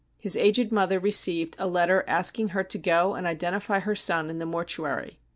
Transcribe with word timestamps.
His 0.17 0.35
aged 0.35 0.71
mother 0.71 0.99
received 0.99 1.55
a 1.59 1.67
letter 1.67 2.03
asking 2.07 2.47
her 2.57 2.63
to 2.63 2.77
go 2.79 3.13
and 3.13 3.27
identify 3.27 3.77
her 3.81 3.93
son 3.93 4.31
in 4.31 4.39
the 4.39 4.47
mortuary. 4.47 5.19